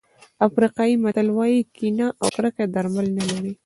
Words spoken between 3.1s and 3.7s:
نه لري.